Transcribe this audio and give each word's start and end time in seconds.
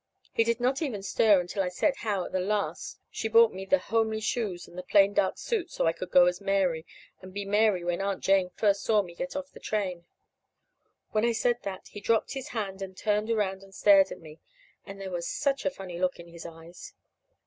He 0.33 0.43
did 0.43 0.59
not 0.59 0.81
even 0.81 1.03
stir 1.03 1.39
until 1.39 1.61
I 1.61 1.69
said 1.69 1.97
how 1.97 2.25
at 2.25 2.31
the 2.31 2.39
last 2.39 2.97
she 3.11 3.27
bought 3.27 3.53
me 3.53 3.65
the 3.65 3.77
homely 3.77 4.19
shoes 4.19 4.67
and 4.67 4.75
the 4.75 4.81
plain 4.81 5.13
dark 5.13 5.37
suit 5.37 5.69
so 5.69 5.85
I 5.85 5.93
could 5.93 6.09
go 6.09 6.25
as 6.25 6.41
Mary, 6.41 6.87
and 7.21 7.31
be 7.31 7.45
Mary 7.45 7.83
when 7.83 8.01
Aunt 8.01 8.23
Jane 8.23 8.49
first 8.55 8.81
saw 8.83 9.03
me 9.03 9.13
get 9.13 9.35
off 9.35 9.51
the 9.51 9.59
train. 9.59 10.05
When 11.11 11.23
I 11.23 11.33
said 11.33 11.59
that, 11.61 11.89
he 11.89 11.99
dropped 11.99 12.33
his 12.33 12.47
hand 12.47 12.81
and 12.81 12.97
turned 12.97 13.29
around 13.29 13.61
and 13.61 13.75
stared 13.75 14.11
at 14.11 14.19
me. 14.19 14.39
And 14.87 14.99
there 14.99 15.11
was 15.11 15.27
such 15.29 15.65
a 15.65 15.69
funny 15.69 15.99
look 15.99 16.17
in 16.19 16.29
his 16.29 16.47
eyes. 16.47 16.95